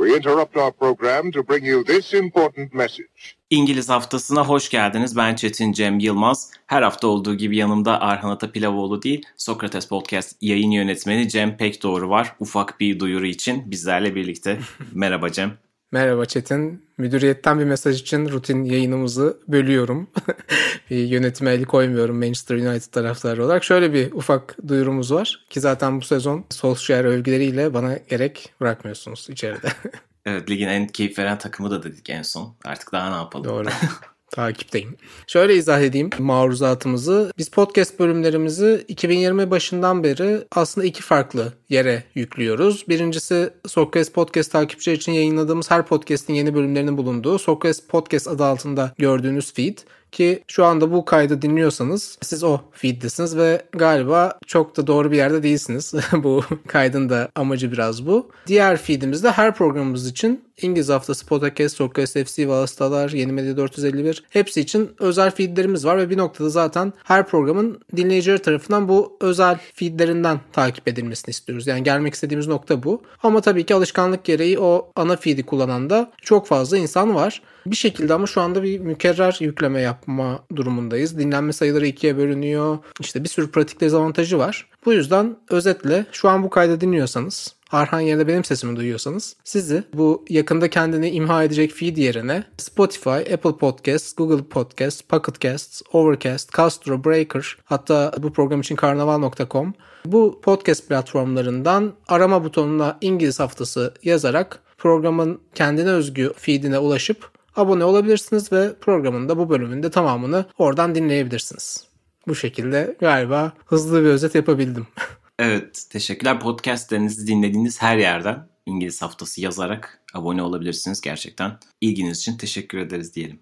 We 0.00 0.16
interrupt 0.16 0.56
our 0.56 0.72
program 0.72 1.30
to 1.30 1.48
bring 1.48 1.66
you 1.66 1.84
this 1.84 2.14
important 2.14 2.74
message. 2.74 3.08
İngiliz 3.50 3.88
haftasına 3.88 4.48
hoş 4.48 4.68
geldiniz. 4.68 5.16
Ben 5.16 5.34
Çetin 5.34 5.72
Cem 5.72 5.98
Yılmaz. 5.98 6.50
Her 6.66 6.82
hafta 6.82 7.06
olduğu 7.06 7.34
gibi 7.34 7.56
yanımda 7.56 8.00
Arhan 8.00 8.30
Atapilavoğlu 8.30 9.02
değil, 9.02 9.26
Sokrates 9.36 9.88
Podcast 9.88 10.36
yayın 10.40 10.70
yönetmeni 10.70 11.28
Cem 11.28 11.56
Pekdoğru 11.56 12.10
var. 12.10 12.36
Ufak 12.40 12.80
bir 12.80 13.00
duyuru 13.00 13.26
için 13.26 13.70
bizlerle 13.70 14.14
birlikte. 14.14 14.58
Merhaba 14.94 15.32
Cem. 15.32 15.69
Merhaba 15.92 16.26
Çetin. 16.26 16.84
Müdüriyetten 16.98 17.58
bir 17.58 17.64
mesaj 17.64 18.00
için 18.00 18.28
rutin 18.28 18.64
yayınımızı 18.64 19.40
bölüyorum. 19.48 20.10
bir 20.90 20.96
yönetime 20.96 21.50
el 21.50 21.64
koymuyorum 21.64 22.18
Manchester 22.18 22.56
United 22.56 22.92
taraftarı 22.92 23.44
olarak. 23.44 23.64
Şöyle 23.64 23.92
bir 23.92 24.12
ufak 24.12 24.56
duyurumuz 24.68 25.12
var 25.12 25.46
ki 25.50 25.60
zaten 25.60 26.00
bu 26.00 26.04
sezon 26.04 26.44
Solskjaer 26.50 27.04
övgüleriyle 27.04 27.74
bana 27.74 27.96
gerek 28.08 28.52
bırakmıyorsunuz 28.60 29.26
içeride. 29.30 29.68
evet 30.26 30.50
ligin 30.50 30.68
en 30.68 30.86
keyif 30.86 31.18
veren 31.18 31.38
takımı 31.38 31.70
da 31.70 31.82
dedik 31.82 32.10
en 32.10 32.22
son. 32.22 32.56
Artık 32.64 32.92
daha 32.92 33.10
ne 33.10 33.16
yapalım? 33.16 33.44
Doğru. 33.44 33.68
takipteyim. 34.30 34.96
Şöyle 35.26 35.54
izah 35.54 35.80
edeyim 35.80 36.10
maruzatımızı. 36.18 37.32
Biz 37.38 37.48
podcast 37.48 37.98
bölümlerimizi 37.98 38.84
2020 38.88 39.50
başından 39.50 40.04
beri 40.04 40.44
aslında 40.50 40.86
iki 40.86 41.02
farklı 41.02 41.52
yere 41.68 42.04
yüklüyoruz. 42.14 42.84
Birincisi 42.88 43.50
Sokrates 43.66 44.12
Podcast 44.12 44.52
takipçileri 44.52 44.96
için 44.96 45.12
yayınladığımız 45.12 45.70
her 45.70 45.86
podcast'in 45.86 46.34
yeni 46.34 46.54
bölümlerinin 46.54 46.98
bulunduğu 46.98 47.38
Sokrates 47.38 47.86
Podcast 47.86 48.28
adı 48.28 48.44
altında 48.44 48.94
gördüğünüz 48.98 49.52
feed. 49.54 49.78
Ki 50.12 50.44
şu 50.48 50.64
anda 50.64 50.92
bu 50.92 51.04
kaydı 51.04 51.42
dinliyorsanız 51.42 52.18
siz 52.22 52.44
o 52.44 52.58
feeddesiniz 52.72 53.36
ve 53.36 53.62
galiba 53.72 54.38
çok 54.46 54.76
da 54.76 54.86
doğru 54.86 55.10
bir 55.10 55.16
yerde 55.16 55.42
değilsiniz. 55.42 55.94
bu 56.12 56.44
kaydın 56.66 57.08
da 57.08 57.28
amacı 57.34 57.72
biraz 57.72 58.06
bu. 58.06 58.30
Diğer 58.46 58.76
feedimizde 58.76 59.30
her 59.30 59.54
programımız 59.54 60.06
için 60.06 60.44
İngiliz 60.62 60.88
Haftası 60.88 61.26
Podcast, 61.26 61.76
Sokrates 61.76 62.24
FC, 62.24 62.48
Valastalar, 62.48 63.10
Yeni 63.10 63.32
Medya 63.32 63.56
451 63.56 64.24
hepsi 64.30 64.60
için 64.60 64.90
özel 64.98 65.30
feedlerimiz 65.30 65.84
var 65.84 65.98
ve 65.98 66.10
bir 66.10 66.18
noktada 66.18 66.48
zaten 66.48 66.92
her 67.04 67.26
programın 67.26 67.80
dinleyicileri 67.96 68.42
tarafından 68.42 68.88
bu 68.88 69.16
özel 69.20 69.58
feedlerinden 69.74 70.40
takip 70.52 70.88
edilmesini 70.88 71.30
istiyoruz. 71.30 71.66
Yani 71.66 71.82
gelmek 71.82 72.14
istediğimiz 72.14 72.46
nokta 72.46 72.82
bu. 72.82 73.02
Ama 73.22 73.40
tabii 73.40 73.66
ki 73.66 73.74
alışkanlık 73.74 74.24
gereği 74.24 74.58
o 74.58 74.92
ana 74.96 75.16
feed'i 75.16 75.42
kullanan 75.42 75.90
da 75.90 76.12
çok 76.22 76.46
fazla 76.46 76.78
insan 76.78 77.14
var. 77.14 77.42
Bir 77.66 77.76
şekilde 77.76 78.14
ama 78.14 78.26
şu 78.26 78.40
anda 78.40 78.62
bir 78.62 78.80
mükerrer 78.80 79.36
yükleme 79.40 79.80
yapma 80.00 80.44
durumundayız. 80.56 81.18
Dinlenme 81.18 81.52
sayıları 81.52 81.86
ikiye 81.86 82.16
bölünüyor. 82.16 82.78
İşte 83.00 83.24
bir 83.24 83.28
sürü 83.28 83.50
pratik 83.50 83.80
dezavantajı 83.80 84.38
var. 84.38 84.66
Bu 84.84 84.92
yüzden 84.92 85.36
özetle 85.50 86.06
şu 86.12 86.28
an 86.28 86.42
bu 86.42 86.50
kaydı 86.50 86.80
dinliyorsanız 86.80 87.54
Arhan 87.72 88.00
yerine 88.00 88.28
benim 88.28 88.44
sesimi 88.44 88.76
duyuyorsanız 88.76 89.36
sizi 89.44 89.84
bu 89.94 90.24
yakında 90.28 90.70
kendini 90.70 91.10
imha 91.10 91.44
edecek 91.44 91.72
feed 91.72 91.96
yerine 91.96 92.44
Spotify, 92.58 93.10
Apple 93.10 93.56
Podcasts, 93.56 94.14
Google 94.14 94.44
Podcasts, 94.44 95.02
Pocket 95.02 95.40
Casts, 95.40 95.82
Overcast, 95.92 96.56
Castro, 96.56 97.04
Breaker 97.04 97.56
hatta 97.64 98.12
bu 98.18 98.32
program 98.32 98.60
için 98.60 98.76
karnaval.com 98.76 99.74
bu 100.04 100.40
podcast 100.42 100.88
platformlarından 100.88 101.92
arama 102.08 102.44
butonuna 102.44 102.98
İngiliz 103.00 103.40
haftası 103.40 103.94
yazarak 104.02 104.62
programın 104.78 105.40
kendine 105.54 105.90
özgü 105.90 106.32
feedine 106.36 106.78
ulaşıp 106.78 107.39
abone 107.56 107.84
olabilirsiniz 107.84 108.52
ve 108.52 108.74
programın 108.80 109.28
da 109.28 109.38
bu 109.38 109.50
bölümünde 109.50 109.90
tamamını 109.90 110.44
oradan 110.58 110.94
dinleyebilirsiniz. 110.94 111.84
Bu 112.26 112.34
şekilde 112.34 112.96
galiba 113.00 113.52
hızlı 113.66 114.02
bir 114.02 114.08
özet 114.08 114.34
yapabildim. 114.34 114.86
Evet, 115.42 115.86
teşekkürler. 115.90 116.40
Podcastlerinizi 116.40 117.26
dinlediğiniz 117.26 117.82
her 117.82 117.96
yerden 117.96 118.48
İngiliz 118.66 119.02
Haftası 119.02 119.40
yazarak 119.40 120.02
abone 120.14 120.42
olabilirsiniz. 120.42 121.00
Gerçekten 121.00 121.58
ilginiz 121.80 122.18
için 122.18 122.36
teşekkür 122.36 122.78
ederiz 122.78 123.14
diyelim. 123.14 123.40